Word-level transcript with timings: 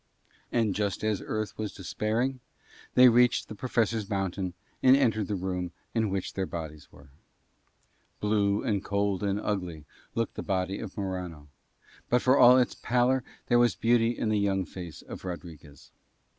And 0.51 0.73
just 0.73 1.03
as 1.03 1.21
Earth 1.23 1.55
was 1.59 1.75
despairing 1.75 2.39
they 2.95 3.07
reached 3.07 3.47
the 3.49 3.53
Professor's 3.53 4.09
mountain 4.09 4.55
and 4.81 4.95
entered 4.97 5.27
the 5.27 5.35
room 5.35 5.73
in 5.93 6.09
which 6.09 6.33
their 6.33 6.47
bodies 6.47 6.91
were. 6.91 7.11
Blue 8.19 8.63
and 8.63 8.83
cold 8.83 9.21
and 9.21 9.39
ugly 9.39 9.85
looked 10.15 10.33
the 10.33 10.41
body 10.41 10.79
of 10.79 10.97
Morano, 10.97 11.49
but 12.09 12.23
for 12.23 12.35
all 12.35 12.57
its 12.57 12.73
pallor 12.73 13.23
there 13.45 13.59
was 13.59 13.75
beauty 13.75 14.17
in 14.17 14.29
the 14.29 14.39
young 14.39 14.65
face 14.65 15.03
of 15.03 15.23
Rodriguez. 15.23 15.91